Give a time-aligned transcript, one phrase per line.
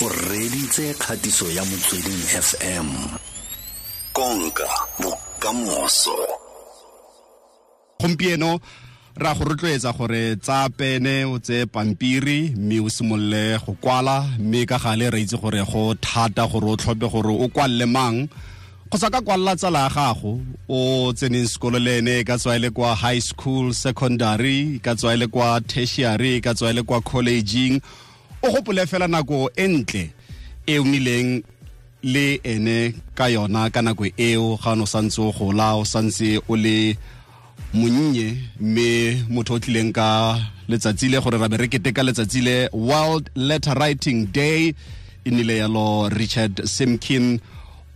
[0.00, 2.86] o reditse kgatiso ya motsweding fm
[4.12, 4.68] konka
[5.00, 6.16] bokamoso.
[8.00, 8.60] Gompieno
[9.16, 14.66] ra go rotloetsa gore tsa pene o tse pampiri mme o simolole go kwala mme
[14.66, 18.28] ka gale re itse gore go thata gore o tlhophe gore o kwalle mang.
[18.88, 20.38] Kgotsa ka kwalela tsala ya gago
[20.68, 25.14] o tseneng sekolo le ene ka tswa e le kwa high school secondary ka tswa
[25.14, 27.82] e le kwa tertiary ka tswa e le kwa collegeng
[28.42, 30.10] o gopole fela nako e ntle
[30.66, 31.42] e o nnileng
[32.02, 36.56] le ene ka yona ka nako eo ga no santse o gola o santse o
[36.56, 36.96] le
[37.74, 42.56] monnye mme motho o tlileng ka letsatsi le gore ra be re keteka letsatsi le
[42.72, 44.74] world letter writing day
[45.24, 47.40] e nnile yalo richard simkin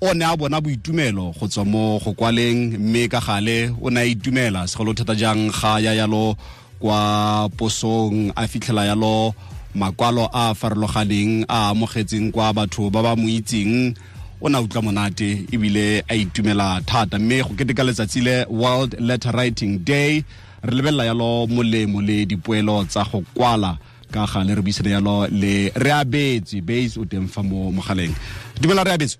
[0.01, 4.01] o ne a bona boitumelo go tswa mo go kwaleng mme ka gale o ne
[4.01, 6.35] a itumela segolo thata jang ga ya yalo
[6.83, 9.35] kwa posong a fitlhela yalo
[9.75, 13.95] makwalo a a farologaneng a amogetseng kwa batho ba ba mo itseng
[14.41, 17.19] o na utlwa monate ebile a itumela thata.
[17.19, 20.25] Mme go keteka letsatsi le world letter writing day
[20.63, 23.79] re lebelela yalo molemo le dipoelo tsa go kwala
[24.11, 28.15] ka gale re buisana yalo le re abetse base o teng fa mo mogaleng.
[28.61, 29.19] Dumela re abetse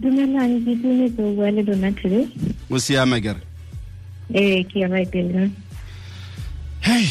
[0.00, 2.24] dumelang ke tumetse o bua le lona today
[2.72, 2.76] o
[3.20, 3.40] kere
[4.32, 4.80] ee ke
[6.80, 7.06] hei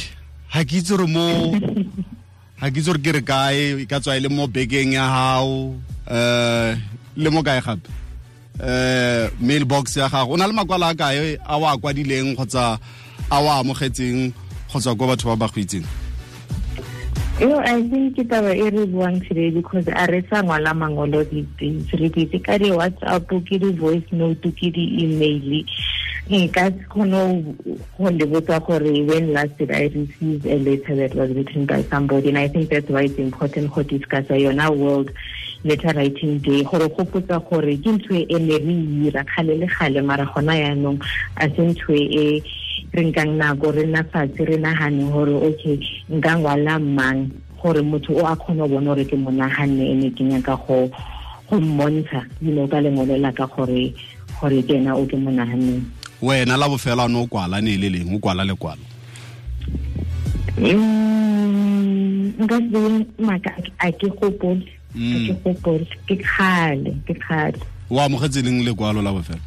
[0.50, 1.54] ga ke itse re mo
[2.60, 5.08] ga ke itse gore ke re kae e ka tswa e le mo bekeng ya
[5.08, 5.80] gago
[6.12, 6.70] um
[7.16, 7.88] le mo kae gape?
[8.60, 10.34] Um mailbox ya gago.
[10.34, 12.76] O na le makwala a kae a o a kwadileng kgotsa
[13.32, 14.34] a o a amogetseng
[14.70, 15.88] kgotsa ko batho ba ba go itseng
[17.40, 21.24] yo i think ke taba e re buang today because a re sa ngwala mangolo
[21.32, 25.64] di-things re di ka di-whatsapp ke di-voice note ke di-email
[26.30, 27.56] nka kgone
[27.98, 32.30] go lebotsa gore when last did i receive a letter that was written by somebody?
[32.30, 35.12] And i think that's why it's important go discussa yona world
[35.64, 36.64] letter writing day.
[36.64, 41.02] Gore gopotsa gore ke ntho e ne re ira kgale le gale mara gona yaanong
[41.38, 42.44] a se ntho e
[42.94, 45.80] re nkang nako re nna fatshe re nagane gore okay
[46.14, 47.32] nka ngwala mang?
[47.58, 50.86] Gore motho o a kgone go bona gore ke mo naganne ene ke nyaka go
[51.50, 53.90] go mmontsha you know ka lengolo la ka gore
[54.40, 55.82] gore ke ena o ke mo naganneng
[56.22, 58.82] wena la bofela no kwala ne le leng o kwala le kwala
[62.40, 64.66] nka mm, se maaka a ke gopole
[64.96, 65.40] a ke mm.
[65.44, 67.60] gopole ke kgale ke kgale
[67.90, 69.40] o amogetse leng lekwalo la bofela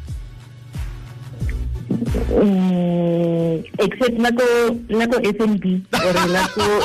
[2.41, 4.43] mm, except nako
[4.89, 6.67] nako SNB or nako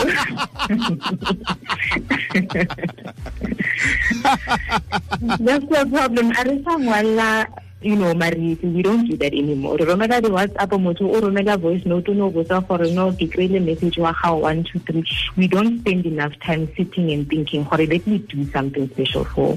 [5.40, 6.32] that's the problem.
[6.36, 7.46] A re sa ngwala
[7.80, 9.76] you know marisi we don't do that anymore.
[9.76, 13.60] Re romela di whatsapp motho o romela voice note no botsa gore no ke kry-ile
[13.64, 15.04] message wa gago one two three.
[15.36, 19.56] We don't spend enough time sitting and thinking gore let me do something special for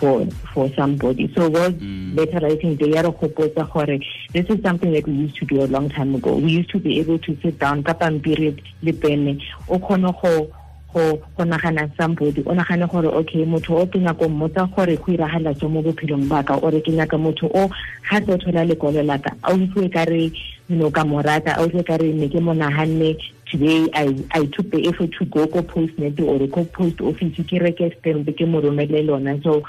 [0.00, 1.30] for for somebody.
[1.34, 2.16] So world mm.
[2.16, 3.98] letter writing day ya re gopotsa gore
[4.32, 6.36] this is something that we used to do a long time ago.
[6.36, 9.42] We used to be able to sit down ka pampiri le pene.
[9.68, 10.50] O kgone go
[10.92, 12.42] go go nagana somebody.
[12.46, 16.28] O nagane gore okay motho o ke nyako mmotsa gore go iragala jo mo bophelong
[16.28, 17.68] ba ka ore ke nyaka motho o
[18.10, 20.32] ga se o thola lekwalo la ka a utlwe ka re
[20.68, 23.16] you know ka morata a utlwe ka re ne ke mo naganne
[23.50, 27.56] today I, I took the effort to go ko postnet or ko post office ke
[27.56, 29.40] reke stamp ke mo romele lona.
[29.42, 29.64] So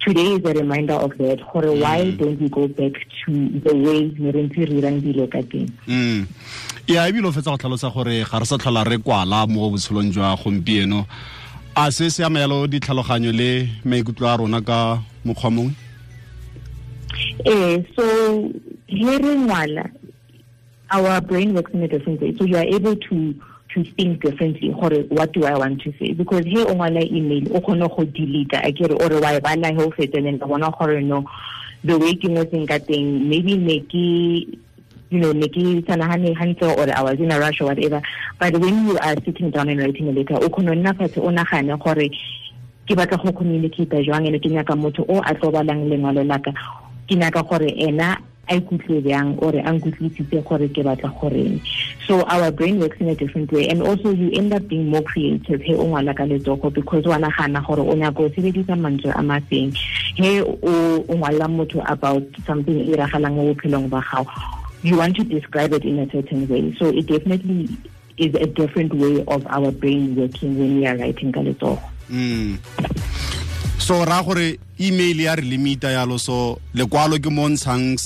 [0.00, 1.42] today is a reminder of that.
[1.52, 1.82] Gore mm.
[1.82, 2.94] why don't we go back
[3.24, 5.66] to the way ne re ntse re irang dilo ka teng?
[5.86, 6.26] Mm.
[6.86, 10.14] ya ebile o fetsa go tlhalosa gore ga re sa tlhola re kwala mo botshelong
[10.14, 11.04] jwa gompieno.
[11.76, 15.74] A se se ama ditlhaloganyo le maikutlo a rona ka mokgwa mongwe?
[17.44, 18.04] Eh so
[18.86, 19.90] he re ngwala
[20.90, 22.36] our brain works in a different way.
[22.36, 23.34] So you are able to
[23.74, 26.12] to think differently what do i want to say?
[26.12, 29.68] Because he o ngwala email o kgone go delete a kere ore wa e bala
[29.68, 31.28] he o fetseneng ka bona gore no
[31.84, 33.84] the way ke ngotseng ka teng maybe ne
[35.10, 38.02] you know, Nikki Sanahani Hunter or I was in a rush or whatever.
[38.38, 41.30] But when you are sitting down and writing a letter, o kono nna fatshe o
[41.30, 42.08] nagane gore
[42.86, 46.38] ke batla go communicate jwang ene ke nyaka motho o a tlo balang lengwalo la
[46.38, 46.52] ka.
[47.08, 48.16] Ke nyaka gore ena
[48.48, 51.60] a ikutlwe bjang or a nkutlwisitse gore ke batla goreng
[52.06, 55.02] so our brain works in a different way and also you end up being more
[55.02, 59.12] creative he o ngwala ka letsogo because wa nagana gore o nyaka o sebedisa mantswe
[59.14, 59.72] a mafeng
[60.16, 65.24] he o ngwalela motho about something e iragalang mo bophelong ba gago you want to
[65.24, 66.74] describe it in a certain way.
[66.78, 67.68] So it definitely
[68.16, 71.82] is a different way of our brain working when we are writing ka letsogo.
[72.10, 72.58] Mm.
[73.78, 77.96] so ra gore email ya re limita yalo so lekwalo ke mo ntshang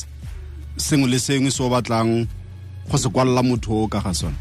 [0.76, 2.26] sengwe le sengwe se o batlang
[2.90, 4.36] go se kwalela motho o ka ga sone?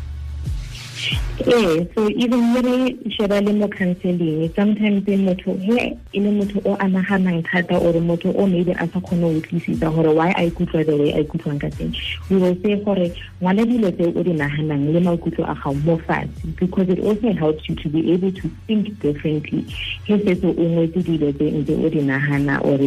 [1.47, 6.61] Ee so even le re sheba le mo counseling sometimes motho he e le motho
[6.65, 10.29] o a naganang thata or motho o maybe a sa kgone go utlwisisa gore why
[10.37, 11.95] a ikutlwa the way a ikutlwang ka teng.
[12.29, 13.11] We will say gore
[13.41, 17.33] ngwala dilo tse o di naganang le maikutlo a gago mo fatshe because it also
[17.33, 19.61] helps you to be able to think differently.
[20.05, 22.77] He setse o ngwetse dilo tse ntse o di nagana or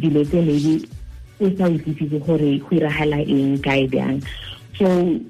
[0.00, 0.88] dilo tse maybe
[1.40, 4.22] o sa utlwisise gore go iragala eng kae bjang
[4.78, 5.20] so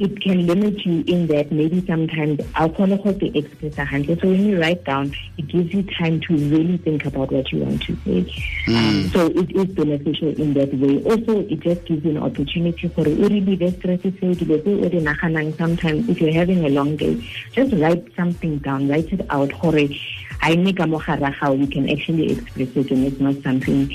[0.00, 4.18] it can limit you in that maybe sometimes alcohol to express a hundred.
[4.22, 7.58] So when you write down, it gives you time to really think about what you
[7.58, 8.22] want to say.
[8.66, 8.76] Mm.
[8.76, 11.02] Um, so it is beneficial in that way.
[11.04, 14.00] Also, it just gives you an opportunity for really the stress
[15.58, 17.22] sometimes if you're having a long day,
[17.52, 19.52] just write something down, write it out.
[20.42, 23.90] I make a how you can actually express it and it's not something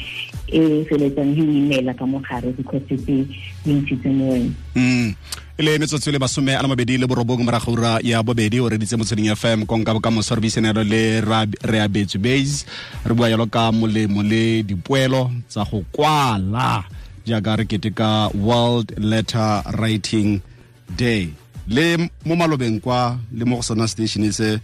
[0.48, 3.28] e feletsang you email ka mogare because it is
[3.66, 4.54] ntshitse mo wena
[5.58, 8.70] e le metsotso le basome a le mabedi le borobong morago ura ya bobedi o
[8.70, 11.22] reditse motsweding fm konka bokamoso re buisenelo le
[11.64, 12.66] Reabetsoe Buys
[13.06, 16.84] re bua yalo ka molemo le dipoelo tsa go kwala
[17.26, 20.42] jaaka re keteka world letter writing
[20.96, 21.34] day.
[21.68, 24.60] Le mo malobeng kwa le mo go sona station se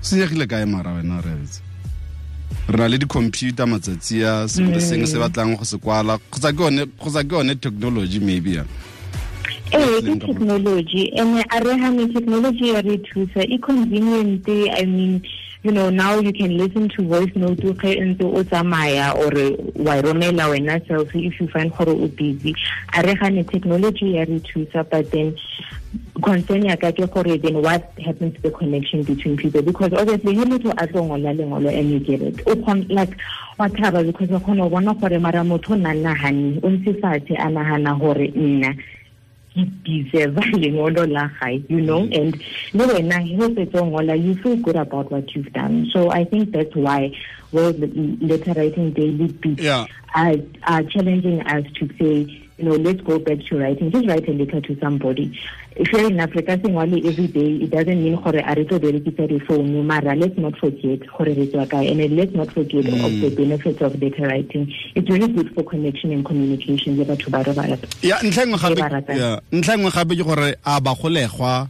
[0.00, 1.60] senyegile kae mara wena rebetse
[2.68, 6.18] re na le di-computer matsatsi a sengwe sengwe se batlang go se kwala.
[6.30, 8.68] Kgotsa ke yone technology maybe yana
[9.72, 15.22] ee ke technology and a re gane technology ya re thusa e convenient i mean
[15.66, 19.34] you know now you can listen to voice note ge ntse o tsamaya or
[19.86, 22.54] wa romela wena self if you find gore o busy.
[22.94, 25.36] A re gane technology ya re thusa but then
[26.22, 29.62] concern ya ka ke gore then what happens to the connection between people?
[29.62, 32.54] Because obviously he motho a tlo ngola lengolo and you get it o
[32.88, 33.16] like
[33.58, 36.94] wa thaba because o kgona go bona gore mara motho o nna nagane o ntse
[37.02, 38.70] fatshe a nagana gore nna
[39.64, 42.02] deserve lengolo la gae you know?
[42.02, 42.18] Mm.
[42.20, 42.42] and
[42.74, 45.88] le wena he fetsa ngola you feel good about what you've done.
[45.92, 47.12] So i think that's why
[47.52, 47.78] world
[48.22, 49.62] letter writing daily beats.
[49.62, 49.86] Yeah.
[50.14, 53.90] are, are challenging us to say you know let's go back to writing.
[53.90, 55.38] Just write a letter to somebody
[55.78, 59.28] if you're in Africa singwale every day it doesn't mean gore a re tlo berekisa
[59.28, 63.04] difounu mara let's not forget gore re tswa kae and let's not forget mm.
[63.04, 64.72] of the benefits of data writing.
[64.94, 69.40] It's really good for connection and communication le batho ba re ya ntlha gape ya
[69.52, 71.68] ntlha ngwe gape ke gore a ba golegwa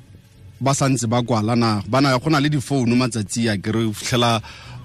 [0.61, 4.41] ba santse ba kwalana bana go na le difounu matsatsi ya kere fitlhela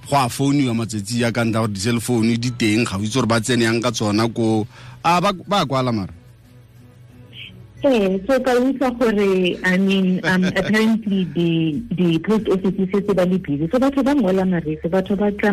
[0.10, 3.28] go a founiwa matsatsi ya ka ntla gore di-cellphone di teng ga o itse gore
[3.28, 4.66] ba tsene yang ka tsona ko
[5.04, 6.21] a ba kwala mara
[7.84, 13.14] Eh, so ka utlwa gore I mean um apparently the the post office se se
[13.14, 13.68] ba le busy.
[13.72, 15.52] So batho ba ngola marese batho ba tla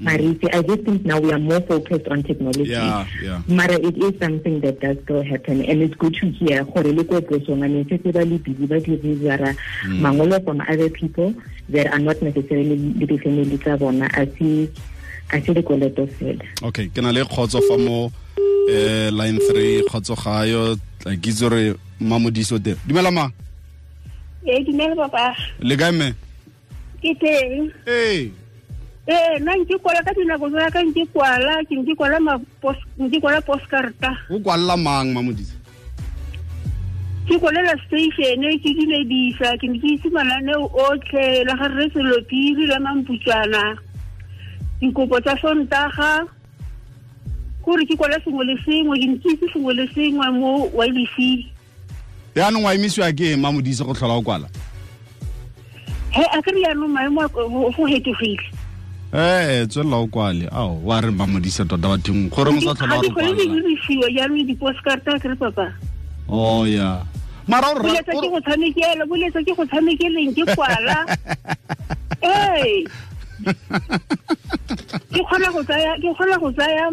[0.00, 2.70] marese I just think now we are more focused on technology.
[2.70, 3.42] Yeah, yeah.
[3.46, 5.62] mara it is something that does still happen.
[5.64, 8.38] And it's good to hear gore le ko posong I mean se se ba le
[8.38, 9.54] busy ba di rara
[9.86, 11.32] mangolo from other people
[11.68, 14.10] that are not necessarily le di family tsa bona.
[14.18, 14.66] A se
[15.30, 18.10] a se fela okay ke na le kgotso fa mo
[18.68, 23.26] eh line 3 kgotso gayo tla ke itse gore mamodiso teng dumela ma.
[24.46, 25.34] Ee dumela papa.
[25.60, 26.14] Le kae mme?
[27.02, 27.70] Ke teng.
[27.86, 28.30] Ee.
[29.08, 32.18] Ee nna nke kwala ka dinako tsaka nke kwala ke nke kwala
[32.98, 35.58] nke kwala postcarta o kwalela mang mamodiso?
[37.26, 42.66] Ke kwalela station ke dumedisa ke ne ke itse mananeo otlhe la gare re selopiri
[42.70, 43.74] la mamputsana
[44.80, 46.26] dikopo tsa sontaga
[47.62, 51.16] kore ke kwala sengwe le sengwe ke ke itse sengwe le sengwe mo ylc
[52.34, 54.48] yaanong wa emisiwa ke mamodise go tlhola o kwala?
[56.10, 58.44] He a kry yaanong maemo go hetogile.
[59.12, 60.48] Ee tswelela o kwale.
[60.52, 65.18] Ao wa re mamodise tota bathong gore mo sa tlhola go di dirisiwa jaanong di-postcarta
[65.20, 65.72] kry papa.
[66.28, 67.04] O ya.
[67.48, 71.04] Mara o boletsa ke go tshamekela boletsa ke go tshamekeleng ke kwala.
[72.22, 72.84] Ee
[75.12, 76.84] ke kgona go tsaya ke kgona go tsaya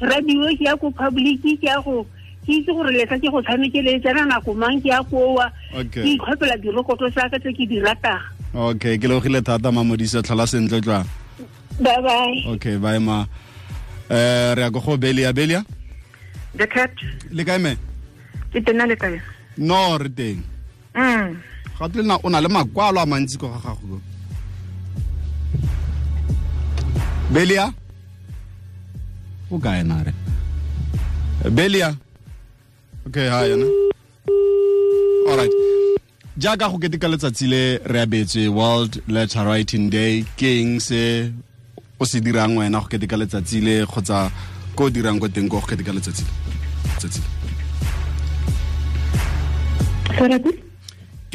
[0.00, 2.02] radio ke ya ko public ke ya go
[2.44, 5.48] ke itse gore letla ke go tshamekele tsena nako mang ke ya koa.
[5.72, 6.02] Okay.
[6.02, 8.20] ke itlhophela direkoto sa ka tse ke di ratang.
[8.54, 11.04] Okay ke legogile thata mamodisa tlhola sentle tla.
[11.80, 13.24] Bye bye okay bye ma.
[14.10, 15.32] Eh re ya go go belia.
[15.32, 15.64] Belia?
[16.54, 16.92] The cat.
[17.30, 17.74] Le kae me?
[18.52, 19.18] Ke tena le kae?
[19.58, 20.42] No re teng.
[20.94, 21.36] Mm.
[21.74, 23.98] Ga o na le makwalo a mantsi ko ga gago
[27.34, 27.72] belia
[29.50, 30.12] o kae na re
[31.50, 31.88] belia
[33.06, 33.66] okay ha yona
[35.30, 35.54] alright
[36.38, 37.62] jaaka go keteka letsatsi le
[37.92, 41.00] re abetswe world letter writing day ke eng se
[41.98, 44.30] o se dirang wena go keteka letsatsi le kgotsa
[44.76, 46.30] ko o dirang ko teng ko go keteka letsatsi le
[46.94, 47.20] letsatsi
[50.30, 50.73] le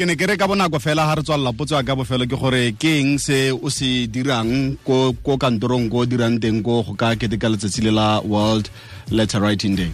[0.00, 2.36] ke ne ke re ka bonako fela ga re tswalela potso ya ka bofelo ke
[2.42, 4.52] gore ke eng se o se dirang
[4.88, 8.70] ko ko kantorong ko dirang teng ko go ka keteka letsatsi le la world
[9.10, 9.90] letter writing day?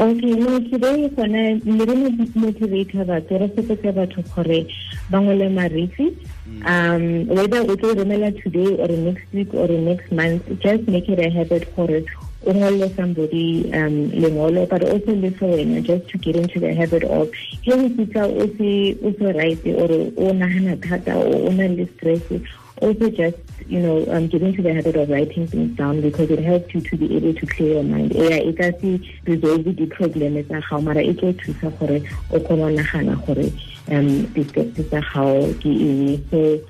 [0.00, 0.32] Okay,
[0.72, 1.96] today gone le re
[2.44, 4.64] motivator batho re sepetse batho gore
[5.10, 6.08] ba ngole marifi.
[6.64, 11.20] Um whether o tlo romela today or next week or next month just make it
[11.20, 12.00] a habit gore
[12.46, 13.46] o ngole somebody
[13.78, 17.28] um lengolo but also le for wena just to get into the habit of
[17.64, 18.70] ge o fitlha o se
[19.02, 19.90] o se or
[20.26, 22.22] o nagana thata o na le stress
[22.82, 23.38] also just
[23.68, 26.80] you know um, get into the habit of writing things down because it helps you
[26.80, 28.12] to be able to clear your mind.
[28.12, 28.74] Yeah it does
[29.24, 31.98] resolve the problem tsa gago mara e tlo thusa gore
[32.32, 33.46] o kgone go nagana gore
[33.90, 36.28] um di-steps tsa gago ke eng.
[36.30, 36.60] So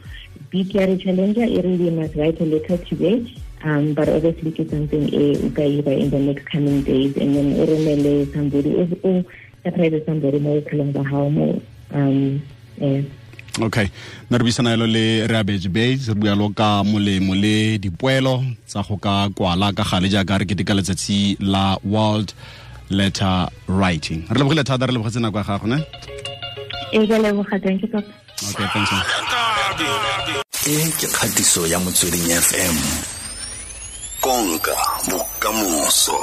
[0.51, 3.17] big care challenger e re you must write a letter today
[3.65, 7.37] um, but obviously it's something e o ka ira in the next coming days and
[7.37, 9.25] then o romele somebody o o
[9.65, 11.47] separate somebody mo bophelong ba gago mo
[11.95, 12.41] um
[12.81, 13.03] eh,
[13.61, 13.89] okay.
[14.31, 18.97] Mme re buisana yalo le reabetse base re bualo ka molemo le dipoelo tsa go
[18.97, 22.35] ka kwala ka gale jaaka re keteka letsatsi la world
[22.91, 24.27] letter writing.
[24.31, 25.79] Re lebogile thata re lebogetse nako ya gago ne?
[26.93, 28.13] E ka leboga thank you papa.
[28.51, 28.93] Okay thanks
[30.67, 33.16] e ke kgatiso ya motsweding fm
[34.27, 34.77] konka
[35.09, 36.19] bokamoso